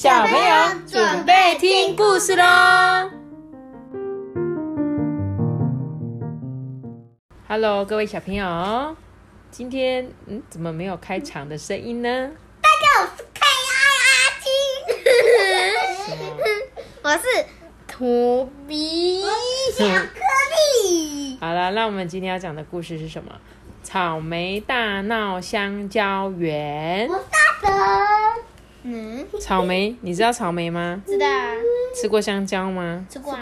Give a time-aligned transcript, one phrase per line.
[0.00, 2.44] 小朋友准备听故事喽
[7.48, 8.96] ！Hello，各位小朋友，
[9.50, 12.30] 今天嗯，怎么没有开场的声音呢？
[12.62, 13.40] 大家好，我是 K
[13.74, 14.38] I R
[16.70, 17.24] T，，我是
[17.88, 19.22] 托比
[19.76, 20.20] 小颗
[20.86, 21.36] 粒。
[21.42, 23.32] 好了，那我们今天要讲的故事是什么？
[23.82, 27.08] 草莓大闹香蕉园。
[27.08, 28.17] 我大神。
[28.90, 31.02] 嗯，草莓，你知道草莓吗？
[31.06, 31.52] 知道啊。
[31.94, 33.06] 吃过香蕉吗？
[33.10, 33.36] 吃过。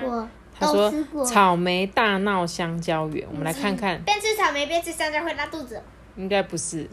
[0.59, 0.91] 他说
[1.25, 4.03] 草莓大闹香蕉园，我们来看看。
[4.03, 5.81] 边吃草莓边吃香蕉会拉肚子？
[6.17, 6.89] 应该不是。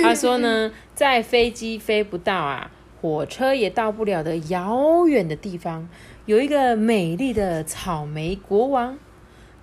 [0.00, 5.88] 他说呢， 在飞机飞不到啊，火车也到不了的遥远的地方，
[6.26, 8.96] 有一个美丽的草莓国王，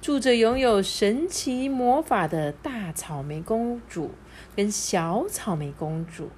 [0.02, 4.12] 住着拥有神奇魔法的大草莓公主
[4.58, 6.30] 跟小草莓公主。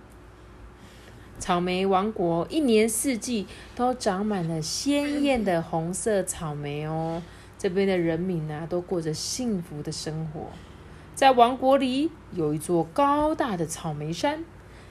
[1.39, 7.23] 草莓王国一年四季都长满了鲜艳的红色草莓哦，
[7.58, 10.47] 这边的人民呢都过着幸福的生活。
[11.16, 14.44] 在王国里有一座高大的草莓山，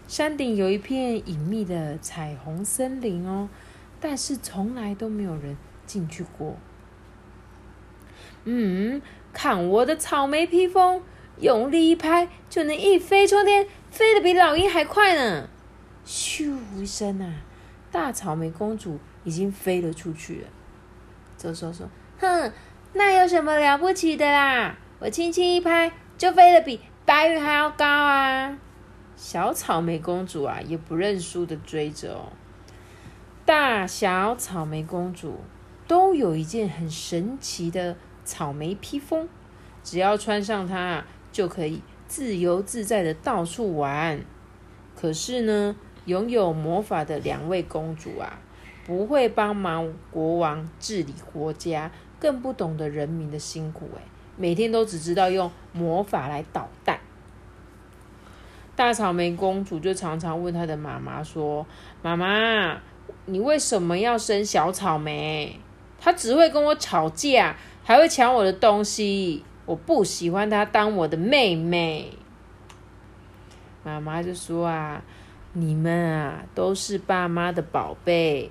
[0.08, 3.48] 山顶有一片隐秘的彩虹森林哦，
[4.00, 6.56] 但是从来都没有人进去过。
[8.44, 11.02] 嗯，看我的草莓披风，
[11.40, 15.48] 用力一拍就能一飞冲天，飞得比老鹰还快呢。
[16.08, 17.34] 咻一声啊，
[17.92, 20.48] 大草莓公主已经飞了出去了。
[21.36, 21.86] 这时候说
[22.18, 22.50] ：“哼，
[22.94, 24.74] 那有什么了不起的啦？
[25.00, 28.58] 我轻轻一拍，就飞得比白云还要高啊！”
[29.16, 32.32] 小草莓公主啊，也不认输的追着哦。
[33.44, 35.40] 大小草莓公主
[35.86, 39.28] 都有一件很神奇的草莓披风，
[39.84, 44.18] 只要穿上它，就可以自由自在的到处玩。
[44.96, 45.76] 可是呢？
[46.08, 48.38] 拥有魔法的两位公主啊，
[48.86, 53.90] 不会帮忙国王治理国家，更不懂得人民的辛苦。
[53.94, 54.00] 哎，
[54.38, 56.98] 每天都只知道用魔法来捣蛋。
[58.74, 61.66] 大草莓公主就常常问她的妈妈说
[62.00, 62.80] ：“妈妈，
[63.26, 65.60] 你为什么要生小草莓？
[66.00, 67.54] 她只会跟我吵架，
[67.84, 69.44] 还会抢我的东西。
[69.66, 72.10] 我不喜欢她当我的妹妹。”
[73.84, 75.02] 妈妈就说：“啊。”
[75.52, 78.50] 你们啊，都是爸妈的宝贝，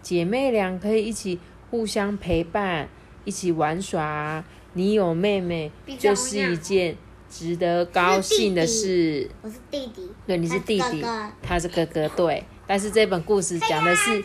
[0.00, 1.38] 姐妹俩可以一起
[1.70, 2.88] 互相陪伴，
[3.24, 4.44] 一起玩耍。
[4.72, 6.96] 你有妹妹，就是一件
[7.28, 9.30] 值得高兴的事。
[9.42, 11.02] 我是弟弟，对，你是弟弟，
[11.42, 12.44] 他是哥哥，对。
[12.66, 14.22] 但是这本故事讲的是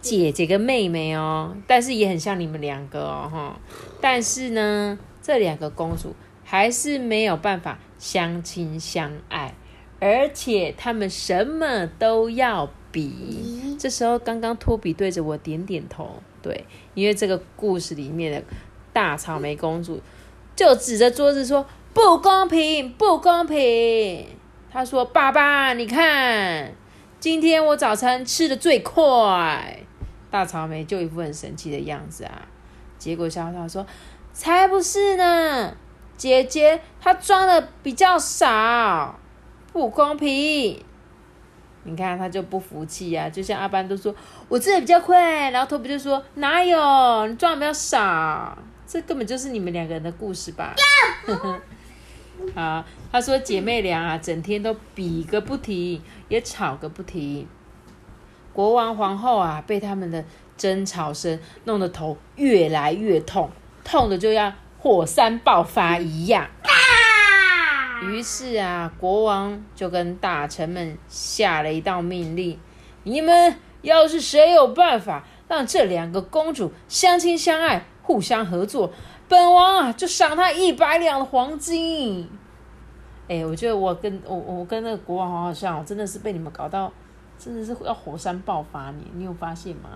[0.00, 3.60] 姐姐跟妹妹哦，但是也很像你们两个哦，哈。
[4.00, 9.54] 但是呢，这两个公主还是没有办法相亲相爱。
[10.00, 13.76] 而且他们什么都要比。
[13.78, 18.42] 这时候，刚刚托比对着我点点头，对，因为这个故事里面的
[18.92, 20.00] 大草莓公主
[20.56, 24.26] 就指着桌子说：“不公平，不公平！”
[24.72, 26.72] 她说：“爸爸，你看，
[27.18, 29.78] 今天我早餐吃的最快。”
[30.30, 32.48] 大草莓就一副很神气的样子啊。
[32.98, 33.86] 结果小草说
[34.32, 35.74] ：“才不是呢，
[36.16, 39.18] 姐姐她装的比较少。”
[39.72, 40.82] 不公平！
[41.84, 44.14] 你看他就不服气呀，就像阿班都说
[44.48, 50.74] 我这比较快，然后托比就说哪有你赚的比较少，这根本就是你们两个人的故事吧？
[52.54, 57.48] 好，他说姐妹俩啊，整天都比个不停，也吵个不停。
[58.52, 60.24] 国王皇后啊，被他们的
[60.56, 63.50] 争吵声弄得头越来越痛，
[63.84, 66.46] 痛的就要火山爆发一样。
[68.02, 72.58] 于是啊，国王就跟大臣们下了一道命令：
[73.02, 78.90] 你们要是谁有办法让这两个公主相亲相爱、互相合作，
[79.28, 82.28] 本王啊就赏他一百两的黄金。
[83.28, 86.90] 哎，我觉得我跟我我跟那个国王好好像，真的是被你们搞到，
[87.38, 89.90] 真的是要火山爆发你，你有发现吗？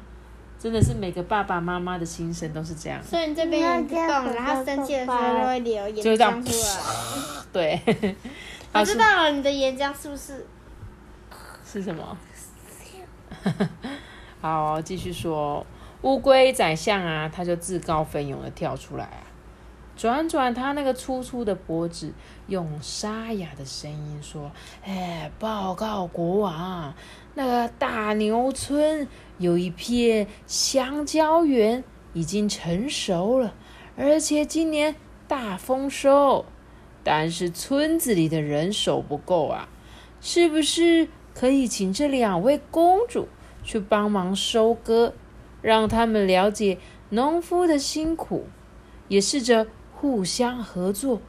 [0.64, 2.99] 真的是每个爸爸妈妈的心声都是这样。
[3.05, 3.99] 所以你这边有动，
[4.32, 7.44] 然后生气的时候就会流眼浆出来。
[7.52, 7.78] 对，
[8.72, 10.46] 我知道了，你的岩浆是不是？
[11.70, 12.16] 是什么？
[14.40, 15.66] 好，继续说。
[16.00, 19.20] 乌龟宰相啊，他就自告奋勇的跳出来啊，
[19.96, 22.11] 转转他那个粗粗的脖子，
[22.46, 24.50] 用沙哑的声音说
[24.82, 26.94] ：“哎，报告国王，
[27.34, 29.06] 那个大牛村。”
[29.38, 31.82] 有一片香蕉园
[32.12, 33.52] 已经成熟了，
[33.96, 34.94] 而且今年
[35.26, 36.44] 大丰收，
[37.02, 39.69] 但是村子里的人手不够啊！
[40.20, 43.26] 是不是可以请这两位公主
[43.64, 45.14] 去帮忙收割，
[45.60, 46.78] 让他们了解
[47.10, 48.46] 农夫的辛苦，
[49.08, 51.20] 也试着互相合作，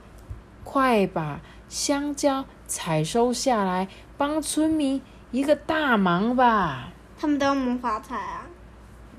[0.63, 5.01] 快把香蕉采收下来，帮村民
[5.35, 6.93] 一个大忙吧。
[7.19, 8.47] 他们都用魔法彩啊？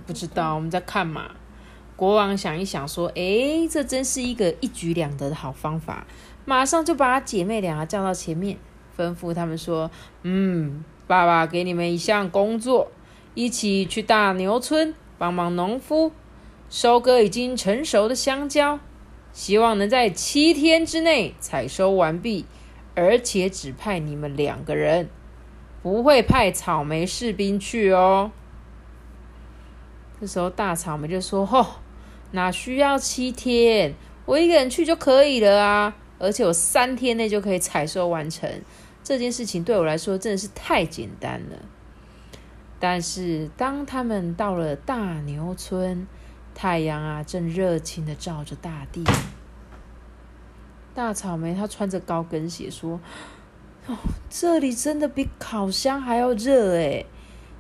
[0.07, 1.33] 不知道，我们在看嘛。
[1.95, 6.07] 国王想一想，说：“诶，这真是一个一举两得的好方法。”
[6.47, 8.57] 马上就把姐妹俩叫到前面，
[8.97, 9.91] 吩咐他们说
[10.25, 12.91] ：“嗯，爸爸给你们一项工作，
[13.35, 16.13] 一起去大牛村帮忙农夫
[16.71, 18.81] 收割已经成熟的香蕉，
[19.35, 22.47] 希望能在七天之内采收完毕，
[22.95, 25.11] 而且只派你们两个人，
[25.87, 28.33] 不会派草莓士兵去哦。”
[30.21, 31.65] 这时候大草莓就说：“吼！”
[32.33, 33.95] 哪需要七天？
[34.25, 35.97] 我一个人去就可以了啊！
[36.19, 38.51] 而且我三天内就可以采收完成
[39.05, 41.57] 这件事情，对我来说真的是太简单了。
[42.81, 46.09] 但是当他们到了大牛村，
[46.53, 49.05] 太阳啊正热情的照着大地。
[50.97, 52.99] 大草莓他穿着高跟鞋说
[53.87, 53.97] ：“哦，
[54.29, 57.07] 这里真的比烤箱还要热诶，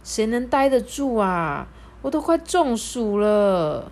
[0.02, 1.68] 谁能待得住啊？
[2.02, 3.90] 我都快中暑了。”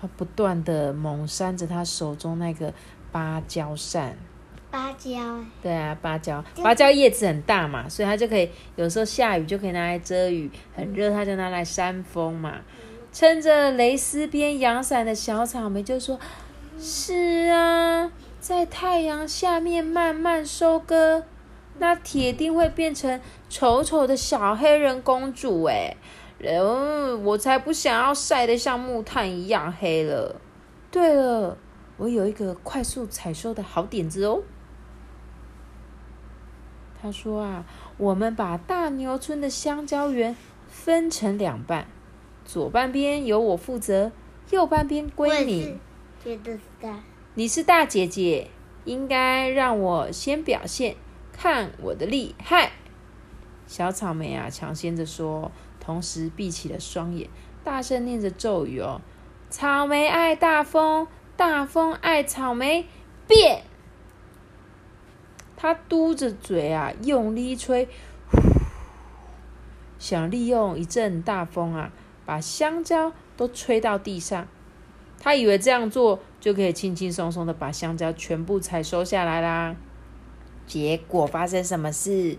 [0.00, 2.72] 他不断的猛扇着他手中那个
[3.12, 4.16] 芭蕉扇，
[4.70, 5.20] 芭蕉，
[5.60, 12.60] 对啊，芭蕉，芭蕉叶子很大嘛，所以他就可以有时候下雨就可以拿来遮雨，很热他就拿来扇风嘛。
[13.12, 16.18] 撑着蕾丝边阳伞的小草莓就说
[16.80, 18.10] ：“是啊，
[18.40, 21.24] 在太阳下面慢慢收割，
[21.80, 25.96] 那铁定会变成丑丑的小黑人公主哎。”
[26.42, 30.40] 嗯，我才不想要晒得像木炭一样黑了。
[30.90, 31.58] 对了，
[31.98, 34.40] 我有一个快速采收的好点子哦。
[37.02, 37.66] 他说啊，
[37.98, 40.34] 我们把大牛村的香蕉园
[40.66, 41.86] 分成两半，
[42.46, 44.10] 左半边由我负责，
[44.50, 45.78] 右半边归你。
[46.24, 46.60] 觉得是
[47.34, 48.48] 你是大姐姐，
[48.86, 50.96] 应该让我先表现，
[51.42, 52.72] 看我的厉害。
[53.66, 55.50] 小草莓啊，抢先着说。
[55.80, 57.30] 同时闭起了双眼，
[57.64, 59.00] 大声念着咒语哦
[59.48, 61.08] ：“草莓爱大风，
[61.38, 62.86] 大风爱草莓，
[63.26, 63.62] 变！”
[65.56, 67.88] 他嘟着嘴啊，用力吹，
[69.98, 71.90] 想利用一阵大风啊，
[72.26, 74.46] 把香蕉都吹到地上。
[75.18, 79.74] 他以为这样做就可以轻轻松松的把香蕉全部采收下来啦。
[80.70, 82.38] 结果发生什么事？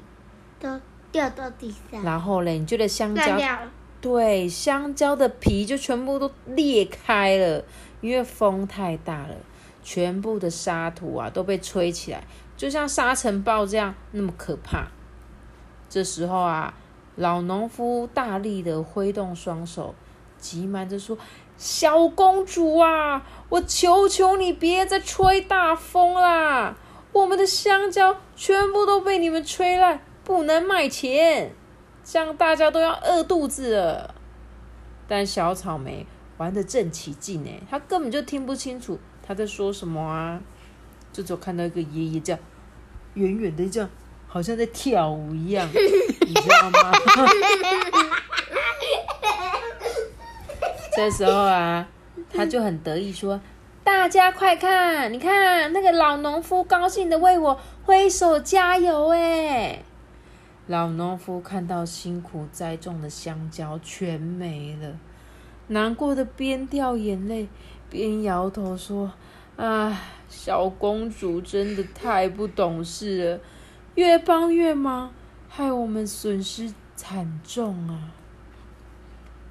[0.60, 0.80] 都。
[1.12, 3.38] 掉到地上，然后嘞，你觉得香蕉
[4.00, 7.62] 对香蕉的皮就全部都裂开了，
[8.00, 9.36] 因为风太大了，
[9.84, 12.24] 全部的沙土啊都被吹起来，
[12.56, 14.88] 就像沙尘暴这样那么可怕。
[15.90, 16.74] 这时候啊，
[17.18, 19.94] 老农夫大力的挥动双手，
[20.38, 21.18] 急忙着说
[21.58, 26.78] ：“小公主啊，我求求你别再吹大风啦！
[27.14, 31.52] 我们的香蕉全部都被你们吹烂。”不能卖钱，
[32.06, 34.14] 这样大家都要饿肚子了。
[35.08, 36.06] 但小草莓
[36.38, 40.40] 玩的正起劲呢，他根本就听不清楚他在说什么啊，
[41.12, 42.40] 就只有看到一个爷爷这样
[43.16, 43.90] 远远的这样，
[44.28, 46.92] 好像在跳舞一样， 你知道吗？
[50.96, 51.88] 这时候啊，
[52.32, 53.42] 他就很得意说
[53.84, 59.84] ：“大家快看，你看那个老农夫高兴的为我挥手加油哎。”
[60.68, 64.98] 老农夫看到辛苦栽种的香蕉全没了，
[65.68, 67.50] 难过的边掉眼泪
[67.90, 69.12] 边摇头说
[69.58, 73.40] ：“啊，小公主真的太不懂事了，
[73.96, 75.12] 越帮越忙，
[75.50, 78.12] 害我们损失惨重啊！”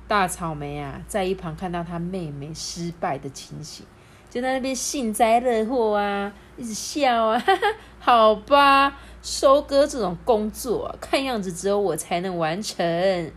[0.06, 3.84] 大草莓啊，在一旁看到他妹妹失败的情形，
[4.30, 7.66] 就在那边幸灾乐祸啊，一直笑啊，哈哈，
[7.98, 8.96] 好吧。
[9.22, 12.82] 收割这种工作，看样子只有我才能完成。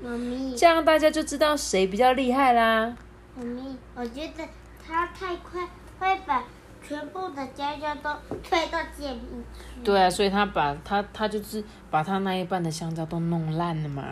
[0.02, 2.96] 妈咪，这样大家就知道谁比较厉害啦。
[3.36, 4.48] 妈咪，我觉得
[4.88, 5.68] 他太快，
[6.00, 6.42] 会把
[6.88, 8.10] 全部的香蕉都
[8.42, 9.20] 推到剑里
[9.54, 9.84] 去。
[9.84, 14.06] 对啊，所以他把他他就是把他那一半的香蕉都弄烂了嘛。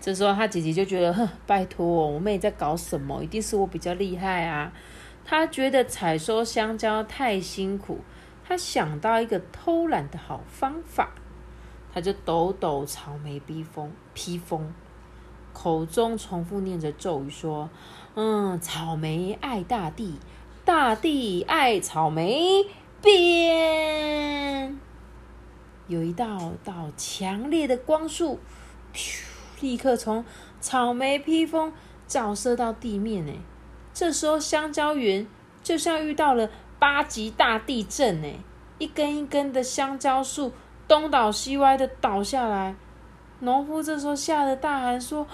[0.00, 3.20] 这时候他姐姐就觉得，哼，拜托，我妹在搞什么？
[3.24, 4.70] 一定是我比较厉害啊。
[5.24, 8.00] 他觉得采收香蕉太辛苦。
[8.46, 11.10] 他想到一个偷懒的好方法，
[11.92, 14.72] 他就抖抖草莓披风，披风，
[15.52, 17.70] 口中重复念着咒语说
[18.14, 20.18] ：“嗯，草莓爱大地，
[20.64, 22.66] 大地爱草莓。”
[23.04, 24.80] 变，
[25.88, 28.40] 有一道道强烈的光束，
[29.60, 30.24] 立刻从
[30.58, 31.74] 草莓披风
[32.06, 33.32] 照射到地面呢。
[33.94, 35.26] 这时候，香蕉园
[35.62, 38.28] 就像遇到了八级大地震呢，
[38.78, 40.52] 一根一根的香蕉树
[40.86, 42.74] 东倒西歪的倒下来。
[43.40, 45.26] 农夫这时候吓得大喊说：“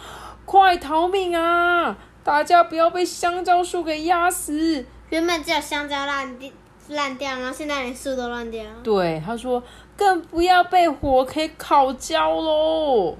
[0.45, 1.97] 快逃命啊！
[2.23, 6.51] 大家不要被香蕉树给压死！”原本只有香蕉烂掉，
[6.89, 8.65] 烂掉，然后现在连树都烂掉。
[8.83, 9.63] 对，他说
[9.97, 13.17] ：“更不要被火给烤焦喽！”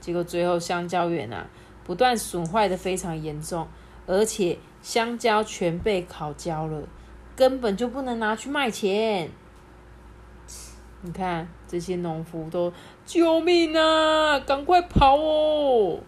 [0.00, 1.46] 结果最后香蕉园啊，
[1.84, 3.68] 不断损坏的非常严重，
[4.06, 6.82] 而且香蕉全被烤焦了，
[7.34, 9.30] 根本就不能拿去卖钱。
[11.04, 12.72] 你看这些农夫都
[13.04, 14.38] 救命啊！
[14.40, 15.98] 赶快跑哦！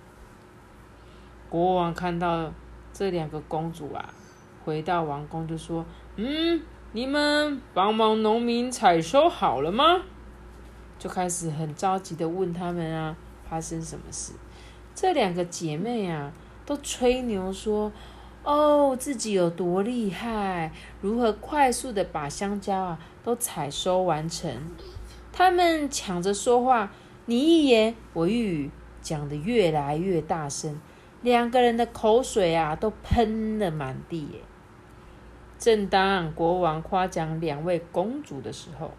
[1.48, 2.52] 国王看到
[2.92, 4.12] 这两个公主啊，
[4.64, 6.62] 回到王宫就说：“嗯，
[6.92, 10.02] 你们帮忙农民采收好了吗？”
[10.96, 13.16] 就开始很着急的问他们啊，
[13.48, 14.32] 发生什么事？
[14.94, 16.32] 这两个姐妹啊，
[16.64, 17.90] 都吹牛说
[18.44, 20.70] ：“哦，自己有多厉害，
[21.00, 24.54] 如何快速的把香蕉啊。”都采收完成，
[25.32, 26.92] 他们抢着说话，
[27.24, 28.70] 你一言我一语，
[29.00, 30.78] 讲得越来越大声，
[31.22, 34.42] 两个人的口水啊都喷了满地。
[35.58, 38.90] 正当国王夸奖两位公主的时候，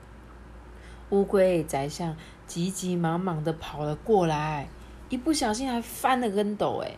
[1.12, 4.68] 乌龟宰相急急忙忙的跑了过来，
[5.10, 6.96] 一不小心还翻了跟斗，哎，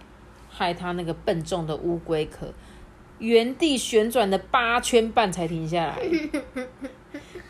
[0.57, 2.51] 害他那个笨重的乌龟壳
[3.19, 5.99] 原地旋转了八圈半才停下来。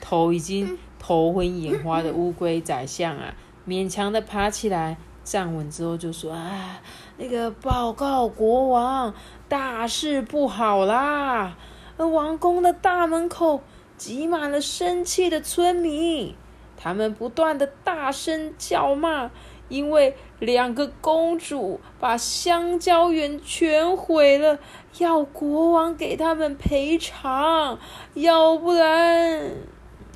[0.02, 3.34] 头已经头昏眼花的乌龟宰相啊，
[3.66, 6.82] 勉强的爬起来，站稳之后就说：“啊，
[7.18, 9.14] 那个报告国王，
[9.48, 11.58] 大事不好啦！
[11.98, 13.62] 王宫的大门口
[13.98, 16.36] 挤满了生气的村民，
[16.78, 19.32] 他们不断的大声叫骂，
[19.70, 24.60] 因为两个公主把香蕉园全毁了，
[25.00, 27.80] 要国王给他们赔偿，
[28.14, 29.52] 要不然……”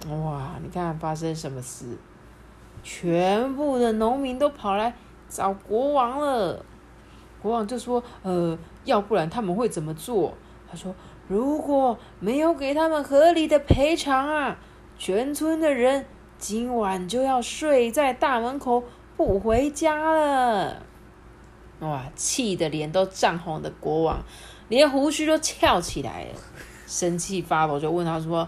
[0.10, 0.60] 哇！
[0.64, 1.86] 你看发生什么事？
[2.84, 4.96] 全部的农民都跑来
[5.30, 6.66] 找国王了。
[7.42, 10.34] 国王就说：“呃，要不然他们会怎么做？”
[10.70, 10.96] 他说
[11.28, 14.58] ：“如果没有给他们合理的赔偿啊，
[14.98, 16.06] 全村的人
[16.38, 18.84] 今晚就要睡在大门口
[19.26, 20.84] 不回家了。”
[21.82, 22.04] 哇！
[22.16, 24.24] 气得脸都涨红的国王，
[24.70, 26.40] 连胡须都翘起来了，
[26.86, 28.48] 生气发抖，就问他说。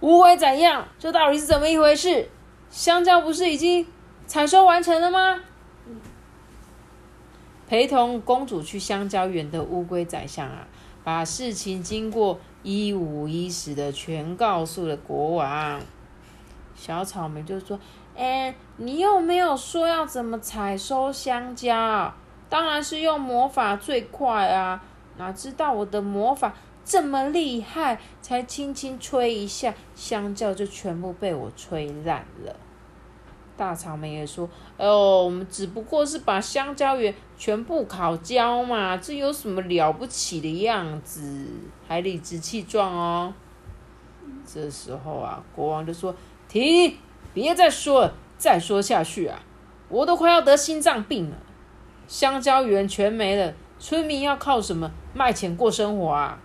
[0.00, 0.86] 乌龟怎样？
[0.96, 2.28] 这到底是怎么一回事？
[2.70, 3.84] 香蕉不是已经
[4.26, 5.40] 采收完成了吗？
[7.66, 10.68] 陪同公主去香蕉园的乌龟宰相啊，
[11.02, 15.80] 把事情经过一五一十的全告诉了国王。
[16.76, 17.80] 小草莓就说
[18.18, 22.12] ：“哎，你又没有说要怎么采收香蕉，
[22.48, 24.82] 当然是用魔法最快啊！
[25.16, 26.52] 哪知道我的魔法……”
[26.84, 32.56] 这么厉害，才轻轻吹一下，香蕉就全部被我吹烂了。
[33.58, 34.48] 大草莓也说
[34.78, 41.46] ：“哦，我们只不过是把香蕉园全部烤焦嘛，这有什么了不起的样子？
[41.86, 43.34] 还理直气壮哦。”
[44.50, 46.14] 这时候啊，国王就说
[46.48, 46.96] ：“停，
[47.42, 49.40] 别再说了，再说下去啊，
[49.88, 51.36] 我都快要得心脏病了。
[52.06, 56.40] 香蕉园全没了，村民要靠什么卖钱过生活啊？”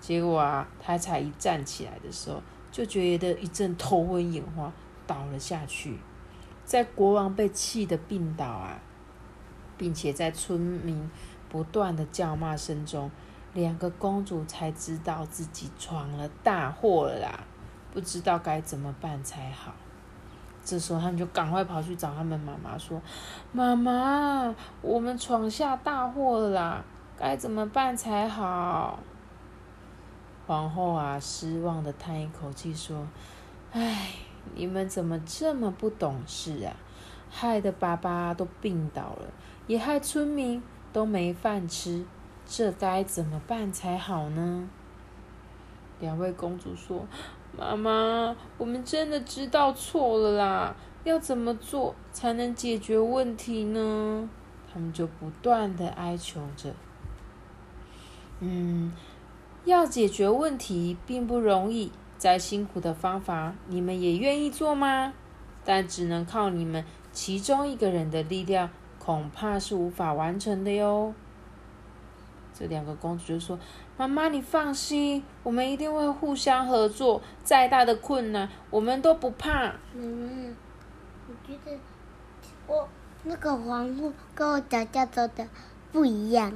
[0.00, 4.72] 结果啊，他才一站起来的时候，就觉得一阵头昏眼花，
[5.06, 5.96] 倒了下去。
[6.64, 8.80] 在国王被气得病倒啊，
[9.78, 11.10] 并且在村民
[11.48, 13.10] 不断的叫骂声中，
[13.54, 17.44] 两个公主才知道自己闯了大祸了啦，
[17.92, 19.72] 不知道该怎么办才好。
[20.64, 23.02] 这时候，他们就赶快跑去找他们妈妈说
[23.52, 26.84] ：“妈妈，我们闯下大祸了啦，
[27.18, 29.00] 该怎么办才好？”
[30.46, 33.06] 皇后啊，失望的叹一口气说
[33.72, 34.10] ：“唉，
[34.54, 36.76] 你们怎么这么不懂事啊？
[37.28, 39.26] 害得爸爸都病倒了，
[39.66, 42.04] 也害村民都没饭吃，
[42.46, 44.68] 这该怎么办才好呢？”
[46.02, 47.06] 两位公主说
[47.56, 54.28] ：“妈妈，我们真的知道错了啦，要怎么做才能解决问题呢？”
[54.70, 56.74] 他们就不断的哀求着
[58.40, 58.92] ：“嗯。”
[59.64, 65.14] 要解决问题并不容易，再辛苦的方法，你们也愿意做吗？
[65.64, 71.14] 但只能靠你们其中一个人的力量，恐怕是无法完成的哟。
[72.52, 73.56] 这两个公主就说
[73.96, 80.56] ：“妈妈，你放心，我们一定会互相合作，再大的困难，我们都不怕。”嗯，
[81.28, 81.78] 我觉得
[82.66, 82.88] 我
[83.24, 85.46] 那个皇后跟我讲叫做的
[85.92, 86.52] 不一样，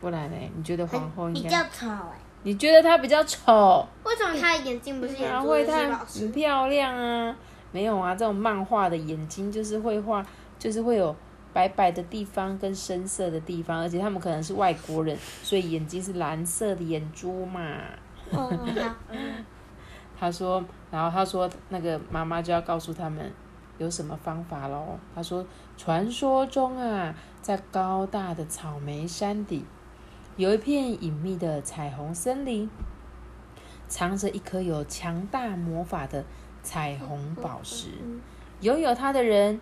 [0.00, 0.36] 不然呢？
[0.56, 1.48] 你觉得皇后比？
[1.48, 2.18] 较丑哎。
[2.42, 3.86] 你觉得她比较丑？
[4.02, 6.32] 为什么她的眼睛不是她是老很？
[6.32, 7.36] 漂亮啊？
[7.70, 10.24] 没有啊，这种漫画的眼睛就是会画，
[10.58, 11.14] 就是会有
[11.52, 17.60] 白白的地方跟深色的地方，而且他们可能是外国人，所以眼睛是蓝色的眼珠嘛。
[18.30, 18.94] 哦，好，
[20.18, 23.32] 他说，然后他说那个妈妈就要告诉他们
[23.78, 24.98] 有什么方法喽。
[25.14, 25.44] 他说，
[25.76, 29.64] 传说中啊，在高大的草莓山底，
[30.36, 32.68] 有一片隐秘的彩虹森林，
[33.88, 36.24] 藏着一颗有强大魔法的
[36.62, 37.88] 彩虹宝石。
[38.60, 39.58] 拥有它的人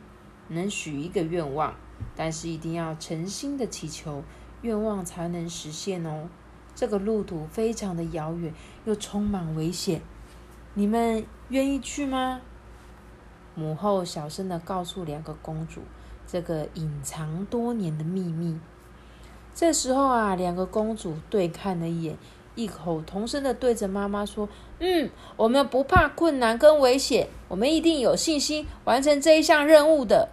[0.49, 1.75] 能许一个愿望，
[2.17, 4.23] 但是一定要诚心的祈求，
[4.63, 6.29] 愿望才能实现哦。
[6.75, 10.01] 这个路途非常的遥远，又充满危险，
[10.75, 12.41] 你们愿意去吗？
[13.55, 15.81] 母后小声的告诉两个公主
[16.27, 18.59] 这个隐藏多年的秘密。
[19.53, 22.17] 这时候啊，两个公主对看了一眼，
[22.55, 30.29] 异口同声的对着妈妈说：“嗯，我们不怕困难跟危险，我们一定有信心完成这一项任务的。”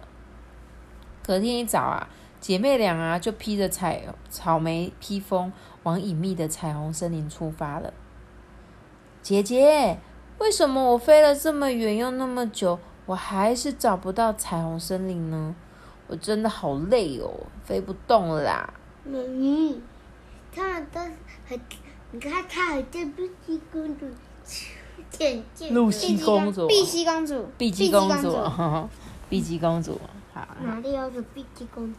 [1.26, 2.08] 隔天一早啊，
[2.40, 5.52] 姐妹俩啊就披着彩草莓披风，
[5.82, 7.92] 往隐秘的彩虹森林出发了。
[9.22, 9.98] 姐姐，
[10.38, 15.56] 为什么我飞了这么远又那么久，我还是找不到彩虹森林呢？
[16.06, 18.74] 我真的好累哦，飞不动了啦！
[19.04, 19.82] 嗯，
[20.54, 21.00] 他们都
[21.48, 21.60] 很，
[22.12, 24.06] 你看她好像碧姬公主，
[25.10, 28.38] 渐渐露西公主，碧姬公主，碧姬公主，
[29.28, 30.00] 碧姬公主，
[30.40, 30.56] 好。
[30.62, 31.98] 哪里有个碧姬公主？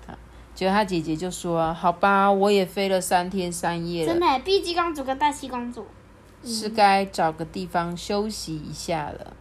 [0.54, 5.86] 结果她姐姐就说：“好吧，我也飞了三天三夜了，真的，碧姬公主跟黛西公主。
[6.44, 9.34] 是该找个地方休息一下了。”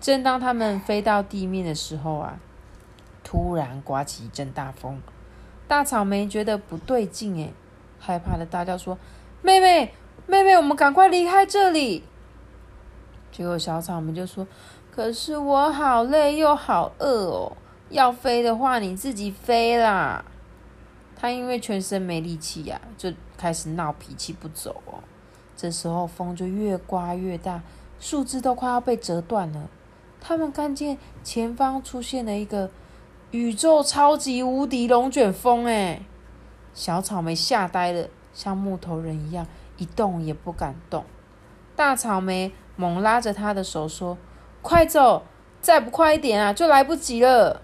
[0.00, 2.38] 正当他们飞到地面的时候啊，
[3.22, 5.00] 突然刮起一阵大风。
[5.66, 7.50] 大草莓觉得不对劲，哎，
[7.98, 8.98] 害怕的大叫说
[9.40, 9.94] ：“妹妹，
[10.26, 12.04] 妹妹，我们赶快离开这里！”
[13.32, 14.46] 结果小草莓就说
[14.94, 17.56] ：“可是我好累又好饿哦，
[17.88, 20.24] 要飞的话你自己飞啦。”
[21.18, 25.02] 他因为全身没力气呀、就开始闹脾气不走哦。
[25.56, 27.62] 这时候风就越刮越大，
[27.98, 29.68] 树枝都快要被折断了。
[30.20, 32.70] 他们看见前方出现了一个
[33.32, 36.02] 宇宙超级无敌龙卷风，哎，
[36.72, 41.04] 小草莓吓呆了，像木头人一样一动也不敢动。
[41.74, 44.16] 大草莓猛拉着他的手说
[44.64, 45.24] ：“快走，
[45.60, 47.60] 再不快一点啊，就来不及了。”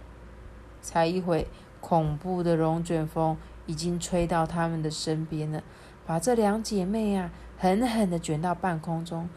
[0.82, 1.48] 才一会，
[1.80, 5.62] 恐怖的龙卷风已经吹到他们的身边了，
[6.04, 9.30] 把这两姐妹啊狠狠的卷到半空中。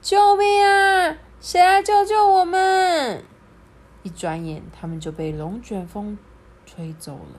[0.00, 1.18] 救命啊！
[1.40, 3.22] 谁来救救我们？
[4.02, 6.16] 一转眼，他们就被龙卷风
[6.64, 7.38] 吹走了。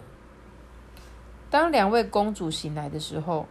[1.50, 3.48] 当两位公主醒来的时候，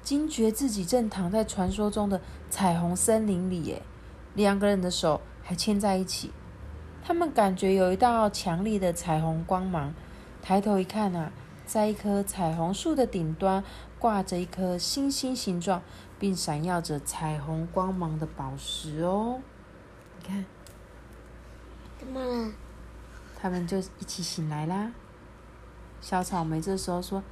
[0.00, 3.82] 惊觉自己正躺在传说中的彩虹森林里，耶，
[4.38, 6.30] 两个人的手还牵在一起。
[7.04, 9.92] 他们感觉有一道强烈的彩虹光芒，
[10.40, 11.32] 抬头一看啊，
[11.66, 13.64] 在一棵彩虹树的顶端
[13.98, 15.82] 挂着一颗星星形状
[16.18, 19.40] 并闪耀着彩虹光芒的宝石哦。
[20.18, 20.44] 你看，
[21.98, 22.52] 怎么了？
[23.40, 24.92] 他们就一起醒来啦。
[26.00, 27.22] 小草莓这时候说：“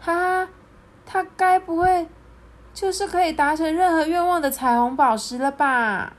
[0.00, 0.48] 哈，
[1.04, 2.08] 它该不会
[2.72, 6.16] 就是可以达成任何愿望的彩虹宝石了吧？”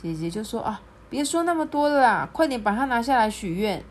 [0.00, 3.84] 姐姐就说：“啊，别说那么多了啦，快点把它拿下来许愿。”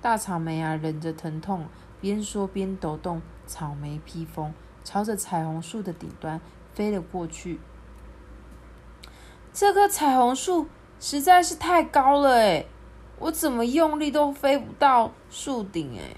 [0.00, 1.66] 大草莓啊，忍着疼痛，
[2.00, 6.40] 边说边抖动草莓披风，朝着彩虹树的顶端
[6.72, 7.60] 飞了过去。
[9.52, 12.66] 这棵彩虹树实在是太高了诶，
[13.18, 16.16] 我怎么用力都飞不到树顶诶。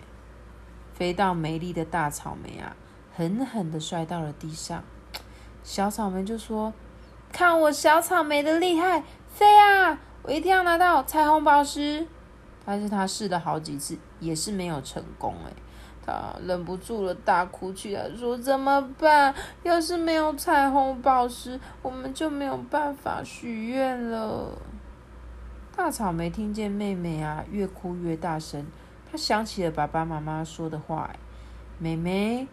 [0.94, 2.76] 飞到美丽的大草莓啊，
[3.16, 4.84] 狠狠的摔到了地上。
[5.64, 6.72] 小草莓就说
[7.32, 9.98] ：“看我小草莓的厉害，飞啊！
[10.22, 12.06] 我一定要拿到彩虹宝石。”
[12.64, 15.52] 但是他试了好几次，也是没有成功诶。
[16.04, 19.34] 他忍不住了，大哭起来，说：“怎么办？
[19.62, 24.58] 要是没有彩虹宝石，我们就没有办法许愿了。”
[25.74, 28.66] 大草莓听见妹妹啊越哭越大声，
[29.10, 31.10] 他想起了爸爸妈妈说的话
[31.78, 32.46] ：“妹妹，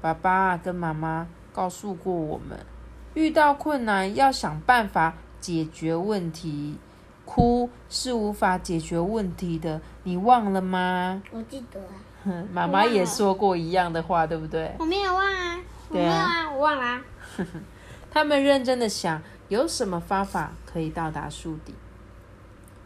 [0.00, 2.58] 爸爸跟妈妈告诉过我们，
[3.14, 6.76] 遇到困难要想办法解决问题，
[7.24, 11.80] 哭是无法解决问题的，你忘了吗？”我记得
[12.52, 14.74] 妈妈也说过一样的话，对不对？
[14.78, 17.02] 我没有忘啊，我没有啊，我忘了、啊。
[18.12, 21.74] 他们认真的想，有什么方法可以到达树顶？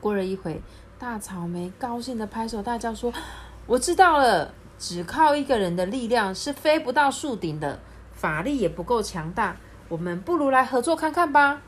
[0.01, 0.63] 过了一会，
[0.99, 3.13] 大草莓高兴的拍手大叫说
[3.67, 7.81] ：“我知道了，只靠一个人的力量是飞不到树顶的，
[8.13, 9.57] 法力也不够强大。
[9.95, 11.63] 我们不如来合作看看吧。”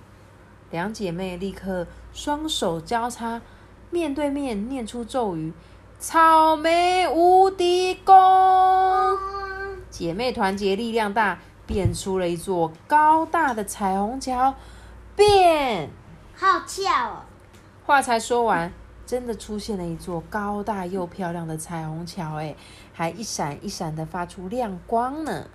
[0.72, 3.40] 两姐妹立刻双手交叉，
[3.90, 5.52] 面对面念出咒语
[6.00, 9.16] ：“草莓无敌功！”
[9.88, 14.56] 姐妹团结力量大，变出了一座高大的彩虹桥。
[15.14, 15.88] 变，
[16.34, 17.22] 好巧哦！
[17.86, 18.72] 话才说完，
[19.06, 22.56] 真的出现了一座高大又漂亮的彩虹桥，哎，
[22.92, 25.46] 还一闪一闪的发出亮光呢。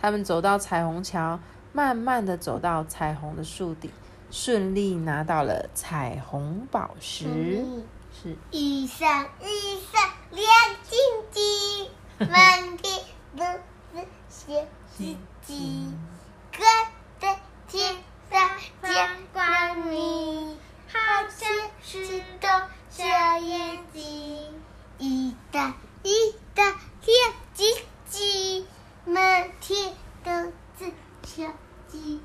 [0.00, 1.38] 他们走到彩虹桥，
[1.72, 3.90] 慢慢的走到彩虹的树顶。
[4.30, 7.26] 顺利拿到了彩虹宝石，
[8.22, 10.48] 是一闪一闪亮
[10.88, 10.98] 晶
[11.30, 12.98] 晶，满天
[13.36, 13.44] 都
[13.92, 15.92] 是小鸡鸡，
[16.50, 16.62] 可
[17.20, 17.96] 在天
[18.30, 18.50] 上
[18.82, 20.56] 见光明，
[20.88, 21.50] 好像
[21.82, 22.48] 是朵
[22.88, 23.04] 小
[23.36, 24.62] 眼睛，
[24.96, 27.66] 一大一大亮晶
[28.08, 28.66] 晶，
[29.04, 29.92] 满天
[30.24, 30.32] 都
[30.78, 30.90] 是
[31.22, 31.52] 小
[31.90, 32.18] 鸡。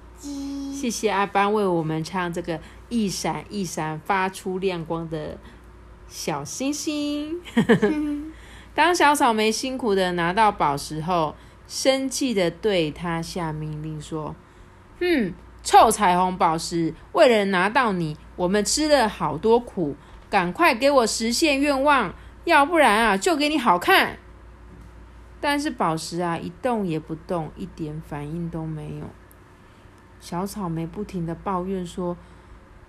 [0.78, 5.36] 谢谢阿班为我们唱这个一闪一闪发出亮光的
[6.08, 7.42] 小星星。
[8.76, 11.34] 当小草莓辛苦的拿到宝石后，
[11.68, 14.36] 生气的对他下命令说
[15.02, 19.96] ：“嗯，臭彩虹宝石，为了拿到你，我们吃了好多苦，
[20.30, 22.13] 赶快给我实现愿望，
[22.46, 24.20] 要不然啊，就给你好看。”
[25.42, 29.10] 但是宝石啊，一动也不动，一点反应都没有。
[30.20, 32.18] 小草莓不停的抱怨说：“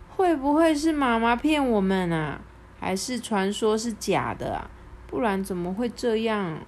[0.08, 2.40] 会不会是妈妈骗我们啊？
[2.80, 4.70] 还是传说是假的啊？
[5.06, 6.60] 不然怎么会这样？”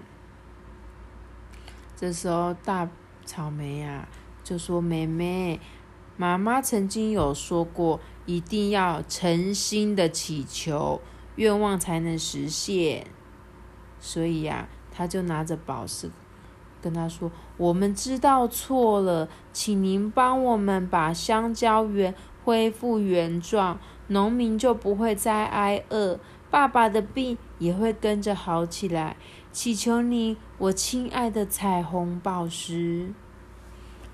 [1.97, 2.89] 这时候，大
[3.25, 4.09] 草莓呀
[4.43, 5.61] 就说：“妹妹，
[6.17, 11.01] 妈妈曾经有说过，一定要诚心的祈求，
[11.37, 13.07] 愿望才能实现。
[13.99, 16.11] 所以呀，他就拿着宝石。”
[16.83, 22.15] 跟他说：“我们知道错了，请您帮我们把香蕉园
[22.45, 26.19] 恢复原状，农民就不会再挨饿，
[26.51, 29.17] 爸爸的病也会跟着好起来。
[29.53, 33.13] 祈求你，我亲爱的彩虹宝石。”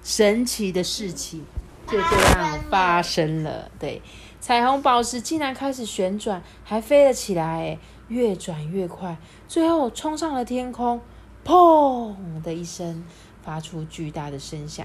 [0.02, 1.44] 神奇的事情
[1.86, 3.70] 就这样发生了。
[3.78, 4.00] 对，
[4.38, 11.00] 彩虹宝石竟然开始旋转，还飞了起来，越转越快，最后冲上了天空。
[11.46, 13.04] 砰的一声，
[13.40, 14.84] 发出巨大的声响。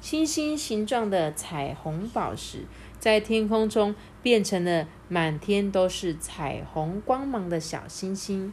[0.00, 2.66] 星星形状的彩虹宝石
[3.00, 8.52] 在天空中变成了满天都是彩虹光芒的小星星，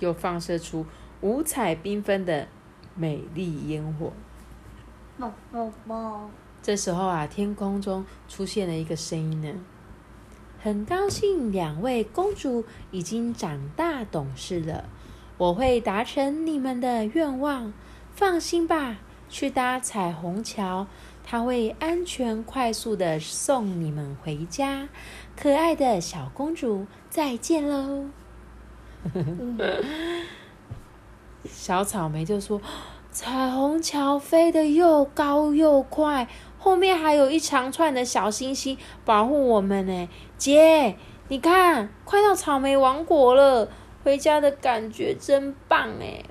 [0.00, 0.84] 又放射出
[1.22, 2.46] 五彩缤纷的
[2.94, 4.12] 美丽烟火。
[6.62, 9.54] 这时候啊，天空中出现了一个声音呢。
[10.60, 14.84] 很高兴两位公主已经长大懂事了。
[15.42, 17.72] 我会达成你们的愿望，
[18.14, 18.98] 放心吧。
[19.28, 20.86] 去搭彩虹桥，
[21.24, 24.88] 它会安全快速的送你们回家。
[25.34, 28.04] 可爱的小公主，再见喽！
[31.50, 32.60] 小草莓就说
[33.10, 40.94] ：“彩虹桥飞得又高又快，后面还有一长串的小星星保护我们呢。”姐，
[41.26, 43.68] 你看，快到草莓王国了。
[44.02, 46.24] 回家的感觉真棒哎！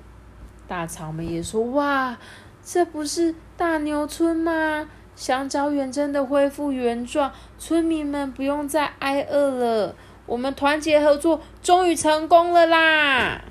[0.68, 2.18] 大草莓也说：“哇，
[2.62, 4.88] 这不是大牛村吗？
[5.14, 9.94] 香蕉园真的恢复原状，村民们不用再挨饿了。
[10.26, 13.42] 我们团结合作，终于成功了啦！”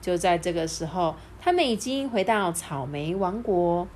[0.00, 3.88] 就在这个时候，他们已经回到草莓王国。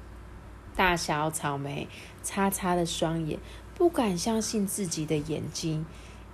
[0.74, 1.88] 大小草莓
[2.22, 3.38] 擦擦了双眼，
[3.74, 5.84] 不敢相信自己的眼睛，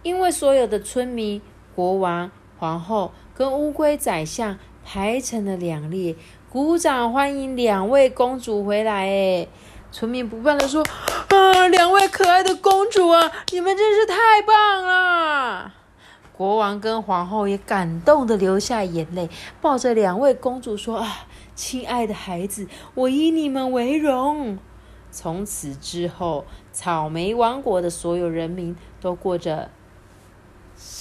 [0.03, 1.43] 因为所有的村民、
[1.75, 2.31] 国王。
[2.59, 6.17] 皇后跟乌龟宰相排成了两列，
[6.49, 9.07] 鼓掌欢迎两位公主回来。
[9.07, 9.49] 哎，
[9.93, 10.83] 村民不断的说
[11.29, 14.17] ：“啊，两位可爱的公主啊，你们真是太
[14.47, 15.75] 棒了！”
[16.33, 19.29] 国王跟皇后也感动的流下眼泪，
[19.61, 24.59] 抱着两位公主说：“啊，亲爱的孩子，我以你们为荣。”
[25.11, 29.71] 从此之后，草莓王国的所有人民都过着。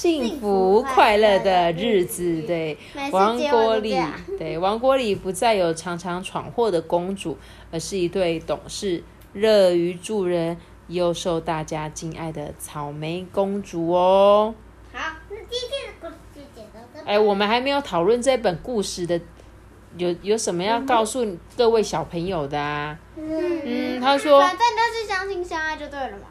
[0.06, 2.78] 幸福快乐的日子，对
[3.12, 4.00] 王国里，
[4.38, 7.36] 对王国里不再有常常闯祸的公主，
[7.72, 10.56] 而是一对懂事、乐于助人、
[10.89, 14.54] 又受大家敬爱的草莓公主哦。
[14.94, 15.00] 好，
[15.32, 17.04] 那今天的故事就讲到这。
[17.04, 19.20] 哎，我们还没有讨论这本故事的，
[19.98, 22.96] 有有什么要告诉各位小朋友的啊？
[23.15, 26.28] 嗯，他说，反正都是相亲相爱就对了嘛。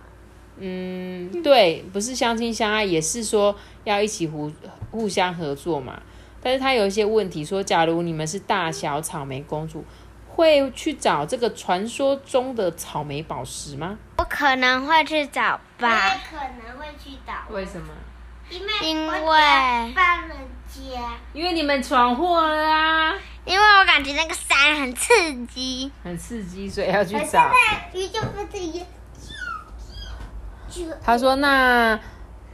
[0.59, 4.51] 嗯，对，不是相亲相爱，也是说要一起互
[4.91, 6.01] 互相合作嘛。
[6.43, 9.85] 但是他有一些问题，说假如你们是大小草莓公主，
[10.29, 13.99] 会去找这个传说中的草莓宝石吗？
[14.19, 17.89] 我可能会去找吧也，可能会去找，为什么？
[18.51, 19.15] 因为因为
[19.95, 20.25] 家。
[21.33, 23.15] 因为你们闯祸了啊，
[23.45, 25.13] 因为我感觉那个山很刺
[25.47, 25.91] 激。
[26.03, 27.51] 很刺激，所以要去现找。
[27.51, 28.85] 在鱼就不这样。
[30.75, 31.99] 就他说：“那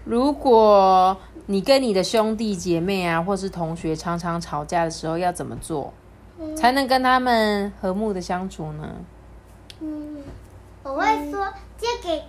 [0.05, 5.93] 如果你跟你的兄弟姐妹啊，或是同学常常吵架的时候，要怎么做
[6.57, 8.89] 才能跟他们和睦的相处呢？
[9.81, 10.19] 嗯，
[10.83, 11.47] 我会说
[11.79, 12.23] 借给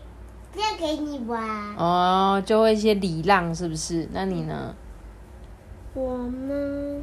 [0.54, 1.44] 借给你玩。
[1.76, 4.08] 哦，就会一些礼让，是不是？
[4.14, 4.74] 那你呢？
[5.94, 7.02] 我呢？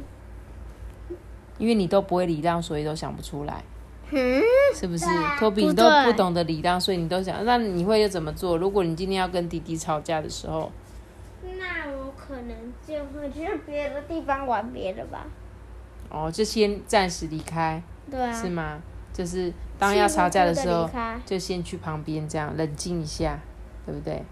[1.57, 3.63] 因为你都不会礼让，所以都想不出来，
[4.11, 4.41] 嗯，
[4.75, 5.05] 是不是？
[5.37, 8.57] 托比，你都不懂得礼让，所以你都想，那你会又怎么做？
[8.57, 10.71] 如果你今天要跟弟弟吵架的时候，
[11.43, 15.25] 那我可能就会去别的地方玩别的吧。
[16.09, 18.79] 哦，就先暂时离开，对啊，是吗？
[19.13, 20.89] 就是当要吵架的时候
[21.25, 23.39] 就先去旁边这样冷静一下，
[23.85, 24.23] 对不对？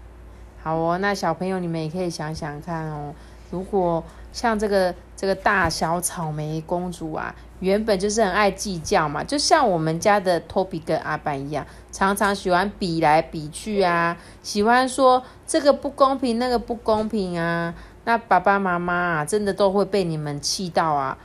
[0.60, 3.14] 好哦，那小朋友你们也可以想想看哦，
[3.50, 4.02] 如果
[4.38, 17.74] 像这个这个大小草莓公主啊，原本就是很爱计较嘛，就像我们家的托比跟阿班一样，常常喜欢比来比去啊，喜欢说这个不公平，那个不公平啊。
[18.04, 21.18] 那爸爸妈妈啊，真的都会被你们气到啊，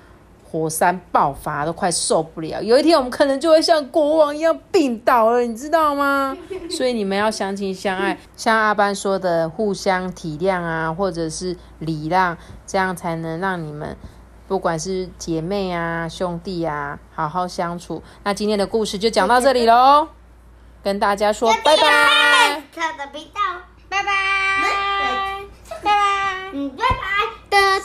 [0.54, 2.62] 火山爆发都快受不了。
[2.62, 6.38] 有一天我们可能就会像国王一样病倒了，你知道吗？
[6.70, 12.38] 所以你们要相亲相爱，像阿班说的，互相体谅啊，或者是礼让，
[12.68, 13.98] 这样才能让你们
[14.48, 18.04] 不管是姐妹啊、兄弟啊，好好相处。
[18.24, 20.10] 那今天的故事就讲到这里喽，
[20.84, 22.62] 跟大家说拜拜。
[22.76, 23.42] 他的频道，
[23.90, 24.12] 拜拜，
[25.68, 25.92] 拜拜，
[26.54, 26.94] 嗯，拜拜。
[27.50, 27.80] 的